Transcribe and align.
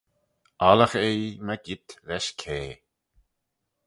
Oallagh 0.67 0.95
eh 1.07 1.11
ee 1.23 1.37
mygeayrt 1.45 1.89
lesh 2.07 2.31
kay. 2.39 2.69